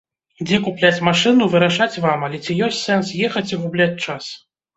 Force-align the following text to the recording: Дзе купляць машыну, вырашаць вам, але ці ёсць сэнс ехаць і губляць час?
Дзе 0.45 0.57
купляць 0.67 1.03
машыну, 1.07 1.47
вырашаць 1.55 1.99
вам, 2.07 2.25
але 2.29 2.41
ці 2.45 2.57
ёсць 2.69 2.81
сэнс 2.87 3.13
ехаць 3.29 3.45
і 3.53 3.61
губляць 3.61 3.93
час? 4.05 4.33